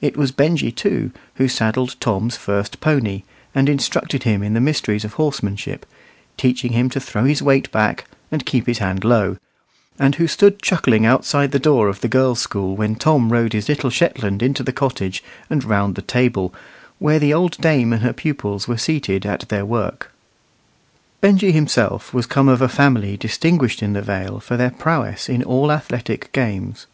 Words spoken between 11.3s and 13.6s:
the door of the girls' school when Tom rode